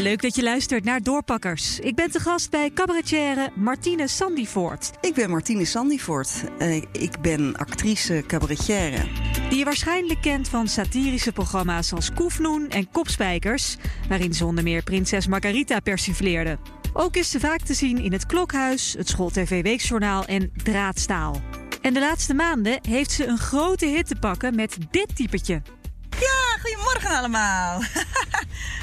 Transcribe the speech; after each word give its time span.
Leuk 0.00 0.22
dat 0.22 0.34
je 0.34 0.42
luistert 0.42 0.84
naar 0.84 1.02
Doorpakkers. 1.02 1.78
Ik 1.78 1.94
ben 1.94 2.10
te 2.10 2.20
gast 2.20 2.50
bij 2.50 2.70
cabaretière 2.70 3.50
Martine 3.54 4.08
Sandyvoort. 4.08 4.90
Ik 5.00 5.14
ben 5.14 5.30
Martine 5.30 5.64
Sandyvoort. 5.64 6.44
Uh, 6.58 6.76
ik 6.76 7.20
ben 7.20 7.56
actrice 7.56 8.24
cabaretière. 8.26 9.08
Die 9.48 9.58
je 9.58 9.64
waarschijnlijk 9.64 10.20
kent 10.20 10.48
van 10.48 10.68
satirische 10.68 11.32
programma's 11.32 11.92
als 11.92 12.12
Koefnoen 12.12 12.68
en 12.68 12.90
Kopspijkers... 12.90 13.76
waarin 14.08 14.34
zonder 14.34 14.64
meer 14.64 14.82
prinses 14.82 15.26
Margarita 15.26 15.80
persifleerde. 15.80 16.58
Ook 16.92 17.16
is 17.16 17.30
ze 17.30 17.40
vaak 17.40 17.60
te 17.60 17.74
zien 17.74 17.98
in 17.98 18.12
het 18.12 18.26
Klokhuis, 18.26 18.94
het 18.98 19.08
School 19.08 19.30
TV 19.30 19.62
Weekjournaal 19.62 20.24
en 20.24 20.52
Draadstaal. 20.64 21.40
En 21.80 21.94
de 21.94 22.00
laatste 22.00 22.34
maanden 22.34 22.78
heeft 22.88 23.10
ze 23.10 23.26
een 23.26 23.38
grote 23.38 23.86
hit 23.86 24.06
te 24.06 24.16
pakken 24.16 24.54
met 24.54 24.76
dit 24.90 25.16
typetje. 25.16 25.62
Ja, 26.10 26.58
goedemorgen 26.62 27.18
allemaal. 27.18 27.82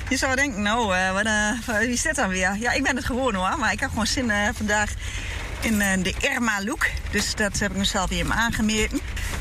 Je 0.10 0.18
zou 0.18 0.36
denken, 0.36 0.61
nou, 0.61 0.96
uh, 0.96 1.14
wat, 1.14 1.25
uh, 1.25 1.79
wie 1.79 1.89
is 1.89 2.02
dit 2.02 2.16
dan 2.16 2.29
weer? 2.29 2.56
Ja, 2.60 2.71
ik 2.71 2.84
ben 2.84 2.96
het 2.96 3.06
gewoon 3.06 3.34
hoor, 3.36 3.60
maar 3.60 3.71
ik 3.71 3.79
heb 3.79 3.89
gewoon 3.89 4.07
zin 4.07 4.25
uh, 4.25 4.47
vandaag 4.54 4.93
in 5.61 5.78
de 5.78 6.14
Irma 6.20 6.64
look. 6.64 6.88
Dus 7.11 7.36
dat 7.36 7.60
heb 7.60 7.71
ik 7.71 7.78
mezelf 7.78 8.10
hier 8.10 8.32
aangemeten. 8.32 9.00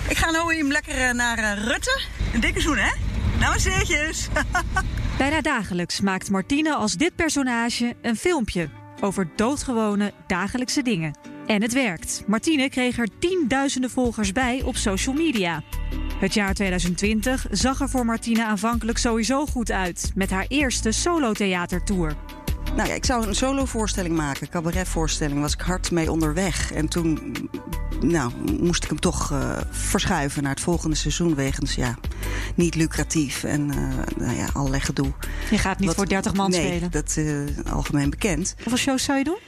Ik 0.08 0.16
ga 0.16 0.30
nu 0.30 0.62
lekker 0.62 1.14
naar 1.14 1.58
Rutte. 1.58 2.00
Een 2.34 2.40
dikke 2.40 2.60
zoen, 2.60 2.78
hè? 2.78 2.90
Nou, 3.38 3.58
zeetjes. 3.58 4.28
Bijna 5.18 5.40
dagelijks 5.40 6.00
maakt 6.00 6.30
Martine 6.30 6.74
als 6.74 6.94
dit 6.94 7.16
personage 7.16 7.96
een 8.02 8.16
filmpje 8.16 8.68
over 9.00 9.28
doodgewone 9.36 10.12
dagelijkse 10.26 10.82
dingen. 10.82 11.18
En 11.46 11.62
het 11.62 11.72
werkt. 11.72 12.22
Martine 12.26 12.68
kreeg 12.68 12.98
er 12.98 13.08
tienduizenden 13.18 13.90
volgers 13.90 14.32
bij 14.32 14.62
op 14.62 14.76
social 14.76 15.14
media. 15.14 15.62
Het 16.18 16.34
jaar 16.34 16.54
2020 16.54 17.46
zag 17.50 17.80
er 17.80 17.88
voor 17.88 18.04
Martine 18.04 18.44
aanvankelijk 18.46 18.98
sowieso 18.98 19.46
goed 19.46 19.70
uit 19.70 20.12
met 20.14 20.30
haar 20.30 20.44
eerste 20.48 20.92
solo-theatertour. 20.92 22.16
Nou 22.76 22.88
ja, 22.88 22.94
ik 22.94 23.04
zou 23.04 23.26
een 23.26 23.34
solo-voorstelling 23.34 24.16
maken, 24.16 24.48
cabaretvoorstelling. 24.48 25.40
Was 25.40 25.52
ik 25.52 25.60
hard 25.60 25.90
mee 25.90 26.10
onderweg. 26.10 26.72
En 26.72 26.88
toen 26.88 27.34
nou, 28.00 28.32
moest 28.60 28.84
ik 28.84 28.90
hem 28.90 29.00
toch 29.00 29.32
uh, 29.32 29.56
verschuiven 29.70 30.42
naar 30.42 30.52
het 30.52 30.60
volgende 30.60 30.96
seizoen. 30.96 31.34
Wegens 31.34 31.74
ja, 31.74 31.98
niet 32.54 32.74
lucratief 32.74 33.44
en 33.44 33.68
uh, 33.68 33.88
nou 34.16 34.36
ja, 34.36 34.48
allerlei 34.52 34.82
gedoe. 34.82 35.12
Je 35.50 35.58
gaat 35.58 35.78
niet 35.78 35.86
Wat, 35.86 35.96
voor 35.96 36.08
30 36.08 36.34
man 36.34 36.50
nee, 36.50 36.66
spelen. 36.66 36.90
dat 36.90 37.08
is 37.08 37.16
uh, 37.16 37.72
algemeen 37.72 38.10
bekend. 38.10 38.54
Hoeveel 38.56 38.78
shows 38.78 39.04
zou 39.04 39.18
je 39.18 39.24
doen? 39.24 39.38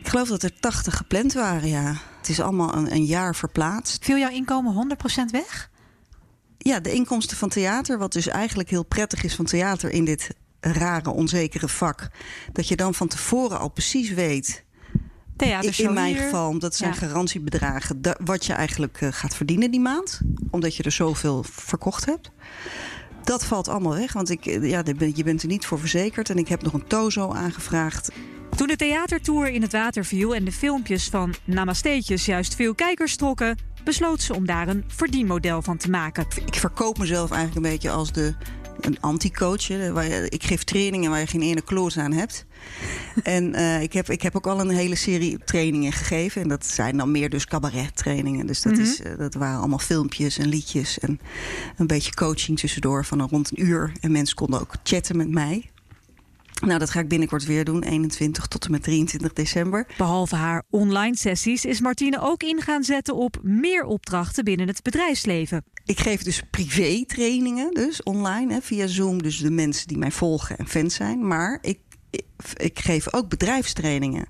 Ik 0.00 0.08
geloof 0.08 0.28
dat 0.28 0.42
er 0.42 0.60
80 0.60 0.96
gepland 0.96 1.32
waren, 1.32 1.68
ja. 1.68 1.94
Het 2.26 2.38
is 2.38 2.44
allemaal 2.44 2.74
een, 2.74 2.92
een 2.92 3.04
jaar 3.04 3.34
verplaatst. 3.34 4.04
Viel 4.04 4.16
jouw 4.16 4.30
inkomen 4.30 4.96
100% 5.28 5.30
weg? 5.30 5.70
Ja, 6.58 6.80
de 6.80 6.92
inkomsten 6.92 7.36
van 7.36 7.48
theater, 7.48 7.98
wat 7.98 8.12
dus 8.12 8.26
eigenlijk 8.26 8.70
heel 8.70 8.84
prettig 8.84 9.24
is 9.24 9.34
van 9.34 9.44
theater 9.44 9.90
in 9.90 10.04
dit 10.04 10.30
rare, 10.60 11.10
onzekere 11.10 11.68
vak. 11.68 12.08
Dat 12.52 12.68
je 12.68 12.76
dan 12.76 12.94
van 12.94 13.08
tevoren 13.08 13.58
al 13.58 13.68
precies 13.68 14.10
weet. 14.10 14.64
Theatershow 15.36 15.86
in 15.86 15.94
mijn 15.94 16.14
hier. 16.14 16.22
geval, 16.22 16.48
omdat 16.48 16.74
zijn 16.74 16.92
Ja. 16.92 16.96
garantiebedragen, 16.96 18.00
wat 18.24 18.46
je 18.46 18.52
eigenlijk 18.52 19.00
eh, 19.00 19.08
gaat 19.12 19.36
verdienen 19.36 19.70
die 19.70 19.80
maand. 19.80 20.20
Omdat 20.50 20.76
je 20.76 20.82
er 20.82 20.92
zoveel 20.92 21.44
verkocht 21.50 22.04
hebt. 22.04 22.30
Dat 23.24 23.44
valt 23.44 23.68
allemaal 23.68 23.94
weg, 23.94 24.12
want 24.12 24.30
ik, 24.30 24.46
eh, 24.46 24.70
ja, 24.70 24.82
je 25.14 25.24
bent 25.24 25.42
er 25.42 25.48
niet 25.48 25.66
voor 25.66 25.78
verzekerd. 25.78 26.30
En 26.30 26.38
ik 26.38 26.48
heb 26.48 26.62
nog 26.62 26.72
een 26.72 26.86
tozo 26.86 27.32
aangevraagd. 27.32 28.10
Toen 28.56 28.66
de 28.66 28.76
theatertour 28.76 29.48
in 29.48 29.62
het 29.62 29.72
water 29.72 30.04
viel 30.04 30.34
en 30.34 30.44
de 30.44 30.52
filmpjes 30.52 31.08
van 31.08 31.34
Namasteetjes 31.44 32.24
juist 32.26 32.54
veel 32.54 32.74
kijkers 32.74 33.16
trokken, 33.16 33.58
besloot 33.84 34.20
ze 34.20 34.34
om 34.34 34.46
daar 34.46 34.68
een 34.68 34.84
verdienmodel 34.86 35.62
van 35.62 35.76
te 35.76 35.90
maken. 35.90 36.26
Ik 36.46 36.54
verkoop 36.54 36.98
mezelf 36.98 37.30
eigenlijk 37.30 37.66
een 37.66 37.72
beetje 37.72 37.90
als 37.90 38.12
de, 38.12 38.34
een 38.80 39.00
anti-coach. 39.00 39.70
Ik 40.28 40.42
geef 40.44 40.64
trainingen 40.64 41.10
waar 41.10 41.20
je 41.20 41.26
geen 41.26 41.42
ene 41.42 41.60
kloos 41.60 41.98
aan 41.98 42.12
hebt. 42.12 42.44
En 43.22 43.54
eh, 43.54 43.82
ik, 43.82 43.92
heb, 43.92 44.10
ik 44.10 44.22
heb 44.22 44.36
ook 44.36 44.46
al 44.46 44.60
een 44.60 44.70
hele 44.70 44.94
serie 44.94 45.38
trainingen 45.44 45.92
gegeven. 45.92 46.42
En 46.42 46.48
dat 46.48 46.66
zijn 46.66 46.96
dan 46.96 47.10
meer 47.10 47.30
dus 47.30 47.46
cabaret 47.46 47.96
trainingen. 47.96 48.46
Dus 48.46 48.62
dat, 48.62 48.72
Mhm. 48.72 48.82
is, 48.82 49.02
eh, 49.02 49.18
dat 49.18 49.34
waren 49.34 49.58
allemaal 49.58 49.78
filmpjes 49.78 50.38
en 50.38 50.48
liedjes. 50.48 50.98
En 50.98 51.20
een 51.76 51.86
beetje 51.86 52.14
coaching 52.14 52.58
tussendoor 52.58 53.04
van 53.04 53.18
een 53.20 53.28
rond 53.28 53.50
een 53.50 53.66
uur. 53.66 53.92
En 54.00 54.12
mensen 54.12 54.36
konden 54.36 54.60
ook 54.60 54.74
chatten 54.82 55.16
met 55.16 55.28
mij. 55.30 55.70
Nou, 56.64 56.78
dat 56.78 56.90
ga 56.90 57.00
ik 57.00 57.08
binnenkort 57.08 57.44
weer 57.44 57.64
doen. 57.64 57.82
21 57.82 58.46
tot 58.46 58.64
en 58.64 58.70
met 58.70 58.82
23 58.82 59.32
december. 59.32 59.86
Behalve 59.96 60.36
haar 60.36 60.62
online 60.70 61.16
sessies 61.16 61.64
is 61.64 61.80
Martine 61.80 62.20
ook 62.20 62.42
in 62.42 62.60
gaan 62.62 62.84
zetten 62.84 63.14
op 63.14 63.38
meer 63.42 63.84
opdrachten 63.84 64.44
binnen 64.44 64.66
het 64.66 64.82
bedrijfsleven. 64.82 65.64
Ik 65.84 66.00
geef 66.00 66.22
dus 66.22 66.42
privé 66.50 67.04
trainingen, 67.06 67.74
dus 67.74 68.02
online, 68.02 68.52
hè, 68.52 68.60
via 68.60 68.86
Zoom. 68.86 69.22
Dus 69.22 69.38
de 69.38 69.50
mensen 69.50 69.88
die 69.88 69.98
mij 69.98 70.10
volgen 70.10 70.58
en 70.58 70.68
fans 70.68 70.94
zijn. 70.94 71.26
Maar 71.26 71.58
ik, 71.60 71.78
ik, 72.56 72.78
geef 72.78 73.14
ook 73.14 73.28
bedrijfstrainingen. 73.28 74.26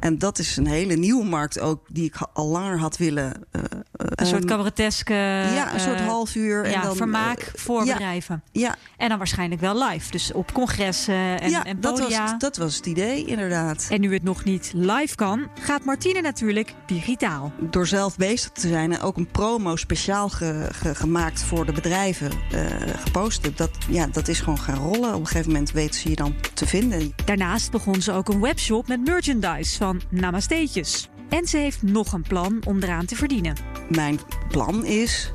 En 0.00 0.18
dat 0.18 0.38
is 0.38 0.56
een 0.56 0.66
hele 0.66 0.96
nieuwe 0.96 1.24
markt 1.24 1.60
ook, 1.60 1.84
die 1.88 2.04
ik 2.04 2.16
al 2.32 2.46
langer 2.48 2.78
had 2.78 2.96
willen... 2.96 3.32
eh, 3.50 3.60
eh, 3.62 3.68
Een 3.92 4.26
soort 4.26 4.40
ehm, 4.40 4.48
cabareteske 4.50 5.12
Ja, 5.14 5.74
een 5.74 5.80
soort 5.80 6.00
eh, 6.00 6.06
half 6.06 6.34
uur. 6.34 6.68
ja, 6.68 6.74
en 6.74 6.82
dan, 6.82 6.96
vermaak 6.96 7.50
voor 7.54 7.84
ja, 7.84 7.92
bedrijven. 7.92 8.42
Ja, 8.52 8.76
En 8.96 9.08
dan 9.08 9.18
waarschijnlijk 9.18 9.60
wel 9.60 9.84
live. 9.88 10.10
Dus 10.10 10.32
op 10.32 10.52
congressen 10.52 11.40
en, 11.40 11.50
ja 11.50 11.64
en 11.64 11.80
dat, 11.80 11.92
was, 11.98 12.00
podia. 12.00 12.34
dat 12.38 12.56
was 12.56 12.76
het 12.76 12.86
idee, 12.86 13.24
inderdaad. 13.24 13.86
En 13.90 14.00
nu 14.00 14.12
het 14.12 14.22
nog 14.22 14.44
niet 14.44 14.70
live 14.74 15.14
kan, 15.14 15.48
gaat 15.60 15.84
Martine 15.84 16.20
natuurlijk 16.20 16.74
digitaal. 16.86 17.52
Door 17.60 17.86
zelf 17.86 18.16
bezig 18.16 18.50
te 18.50 18.68
zijn 18.68 18.92
en 18.92 19.00
ook 19.00 19.16
een 19.16 19.26
promo 19.30 19.76
speciaal 19.76 20.28
ge- 20.28 20.68
ge- 20.72 20.94
gemaakt 20.94 21.42
voor 21.42 21.66
de 21.66 21.72
bedrijven 21.72 22.30
eh, 22.52 22.66
gepost. 23.04 23.56
Dat, 23.56 23.70
ja, 23.88 24.06
dat 24.06 24.28
is 24.28 24.40
gewoon 24.40 24.58
gaan 24.58 24.78
rollen. 24.78 25.14
Op 25.14 25.20
een 25.20 25.26
gegeven 25.26 25.50
moment 25.52 25.70
weten 25.72 26.00
ze 26.00 26.08
je 26.10 26.16
dan 26.16 26.34
te 26.54 26.66
vinden. 26.66 27.14
Daarnaast 27.36 27.70
begon 27.70 28.02
ze 28.02 28.12
ook 28.12 28.28
een 28.28 28.40
webshop 28.40 28.88
met 28.88 29.04
merchandise 29.04 29.76
van 29.76 30.00
Namasteetjes. 30.08 31.08
En 31.28 31.46
ze 31.46 31.56
heeft 31.56 31.82
nog 31.82 32.12
een 32.12 32.22
plan 32.22 32.62
om 32.66 32.82
eraan 32.82 33.04
te 33.04 33.16
verdienen. 33.16 33.56
Mijn 33.88 34.18
plan 34.48 34.84
is 34.84 35.32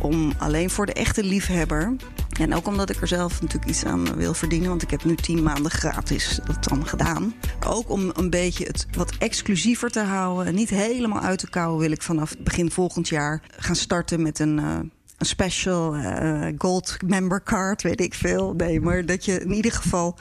om 0.00 0.32
alleen 0.38 0.70
voor 0.70 0.86
de 0.86 0.92
echte 0.92 1.24
liefhebber. 1.24 1.96
En 2.40 2.54
ook 2.54 2.66
omdat 2.66 2.90
ik 2.90 3.00
er 3.00 3.08
zelf 3.08 3.40
natuurlijk 3.40 3.70
iets 3.70 3.84
aan 3.84 4.16
wil 4.16 4.34
verdienen. 4.34 4.68
Want 4.68 4.82
ik 4.82 4.90
heb 4.90 5.04
nu 5.04 5.14
tien 5.14 5.42
maanden 5.42 5.70
gratis 5.70 6.40
dat 6.44 6.64
dan 6.64 6.86
gedaan. 6.86 7.34
Ook 7.66 7.90
om 7.90 8.10
een 8.14 8.30
beetje 8.30 8.64
het 8.64 8.86
wat 8.96 9.16
exclusiever 9.18 9.90
te 9.90 10.02
houden. 10.02 10.46
En 10.46 10.54
niet 10.54 10.70
helemaal 10.70 11.20
uit 11.20 11.38
te 11.38 11.50
kouwen 11.50 11.80
wil 11.80 11.90
ik 11.90 12.02
vanaf 12.02 12.34
begin 12.38 12.70
volgend 12.70 13.08
jaar 13.08 13.42
gaan 13.56 13.76
starten 13.76 14.22
met 14.22 14.38
een... 14.38 14.58
eh, 14.58 14.78
een 15.16 15.26
special 15.26 15.94
eh, 15.94 16.52
gold 16.58 16.96
member 17.06 17.42
card, 17.42 17.82
weet 17.82 18.00
ik 18.00 18.14
veel. 18.14 18.54
Nee, 18.56 18.80
maar 18.80 19.06
dat 19.06 19.24
je 19.24 19.40
in 19.40 19.52
ieder 19.52 19.72
geval 19.72 20.16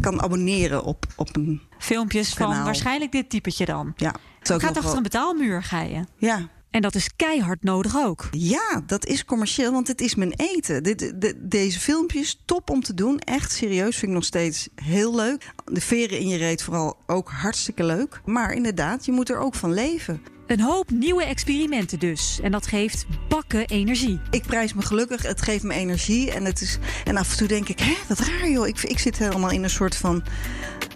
kan 0.00 0.22
abonneren 0.22 0.84
op, 0.84 1.04
op 1.16 1.36
een... 1.36 1.62
Filmpjes 1.78 2.34
van 2.34 2.64
waarschijnlijk 2.64 3.12
dit 3.12 3.30
typetje 3.30 3.64
dan. 3.64 3.92
Ja, 3.96 4.14
het 4.38 4.48
Gaat 4.48 4.62
achter 4.62 4.82
wel- 4.82 4.96
een 4.96 5.02
betaalmuur, 5.02 5.62
ga 5.62 5.80
je. 5.80 6.04
Ja, 6.16 6.48
En 6.70 6.82
dat 6.82 6.94
is 6.94 7.08
keihard 7.16 7.62
nodig 7.62 7.96
ook. 7.96 8.28
Ja, 8.30 8.82
dat 8.86 9.06
is 9.06 9.24
commercieel, 9.24 9.72
want 9.72 9.88
het 9.88 10.00
is 10.00 10.14
mijn 10.14 10.32
eten. 10.36 10.82
De- 10.82 11.34
deze 11.38 11.80
filmpjes, 11.80 12.40
top 12.44 12.70
om 12.70 12.82
te 12.82 12.94
doen. 12.94 13.18
Echt 13.18 13.52
serieus, 13.52 13.96
vind 13.96 14.10
ik 14.10 14.16
nog 14.16 14.24
steeds 14.24 14.68
heel 14.74 15.14
leuk. 15.14 15.52
De 15.64 15.80
veren 15.80 16.18
in 16.18 16.28
je 16.28 16.36
reet 16.36 16.62
vooral 16.62 16.96
ook 17.06 17.30
hartstikke 17.30 17.84
leuk. 17.84 18.20
Maar 18.24 18.52
inderdaad, 18.52 19.04
je 19.04 19.12
moet 19.12 19.30
er 19.30 19.38
ook 19.38 19.54
van 19.54 19.72
leven. 19.72 20.22
Een 20.46 20.60
hoop 20.60 20.90
nieuwe 20.90 21.24
experimenten 21.24 21.98
dus. 21.98 22.38
En 22.42 22.52
dat 22.52 22.66
geeft 22.66 23.06
bakken 23.28 23.66
energie. 23.66 24.20
Ik 24.30 24.42
prijs 24.42 24.74
me 24.74 24.82
gelukkig, 24.82 25.22
het 25.22 25.42
geeft 25.42 25.62
me 25.62 25.74
energie. 25.74 26.30
En, 26.30 26.44
het 26.44 26.60
is, 26.60 26.78
en 27.04 27.16
af 27.16 27.30
en 27.30 27.36
toe 27.36 27.48
denk 27.48 27.68
ik, 27.68 27.80
hè, 27.80 27.94
wat 28.08 28.18
raar 28.18 28.50
joh. 28.50 28.66
Ik, 28.66 28.82
ik 28.82 28.98
zit 28.98 29.18
helemaal 29.18 29.50
in 29.50 29.62
een 29.62 29.70
soort 29.70 29.96
van, 29.96 30.22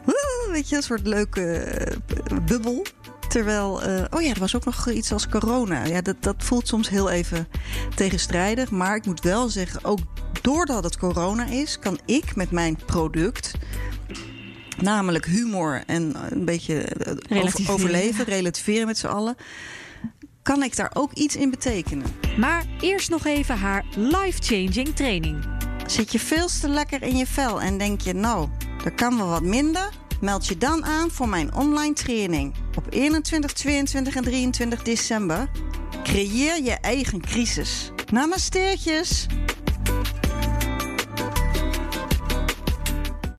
woe, 0.04 0.48
weet 0.50 0.68
je, 0.68 0.76
een 0.76 0.82
soort 0.82 1.06
leuke 1.06 1.54
eh, 1.54 1.96
bubbel. 2.46 2.86
Terwijl, 3.32 3.82
eh, 3.82 4.04
oh 4.10 4.22
ja, 4.22 4.30
er 4.30 4.38
was 4.38 4.56
ook 4.56 4.64
nog 4.64 4.90
iets 4.90 5.12
als 5.12 5.28
corona. 5.28 5.84
Ja, 5.84 6.00
dat, 6.00 6.16
dat 6.20 6.34
voelt 6.38 6.68
soms 6.68 6.88
heel 6.88 7.10
even 7.10 7.48
tegenstrijdig. 7.94 8.70
Maar 8.70 8.96
ik 8.96 9.06
moet 9.06 9.20
wel 9.20 9.48
zeggen, 9.48 9.84
ook 9.84 9.98
doordat 10.42 10.84
het 10.84 10.98
corona 10.98 11.46
is, 11.46 11.78
kan 11.78 11.98
ik 12.04 12.36
met 12.36 12.50
mijn 12.50 12.78
product, 12.86 13.52
namelijk 14.80 15.26
humor 15.26 15.82
en 15.86 16.16
een 16.30 16.44
beetje 16.44 16.80
eh, 16.80 17.14
Relativeren. 17.28 17.74
overleven, 17.74 18.24
relativeren 18.24 18.86
met 18.86 18.98
z'n 18.98 19.06
allen, 19.06 19.36
kan 20.42 20.62
ik 20.62 20.76
daar 20.76 20.90
ook 20.94 21.12
iets 21.12 21.36
in 21.36 21.50
betekenen. 21.50 22.06
Maar 22.38 22.64
eerst 22.80 23.10
nog 23.10 23.26
even 23.26 23.58
haar 23.58 23.84
life-changing 23.96 24.94
training. 24.94 25.44
Zit 25.86 26.12
je 26.12 26.18
veel 26.18 26.46
te 26.60 26.68
lekker 26.68 27.02
in 27.02 27.16
je 27.16 27.26
vel 27.26 27.60
en 27.60 27.78
denk 27.78 28.00
je, 28.00 28.12
nou, 28.12 28.48
er 28.84 28.92
kan 28.92 29.16
wel 29.16 29.28
wat 29.28 29.42
minder? 29.42 30.00
Meld 30.22 30.46
je 30.46 30.58
dan 30.58 30.84
aan 30.84 31.10
voor 31.10 31.28
mijn 31.28 31.54
online 31.54 31.94
training. 31.94 32.54
Op 32.76 32.86
21, 32.90 33.52
22 33.52 34.14
en 34.14 34.22
23 34.22 34.82
december. 34.82 35.50
Creëer 36.02 36.62
je 36.62 36.70
eigen 36.70 37.20
crisis. 37.20 37.90
Namasteertjes! 38.12 39.26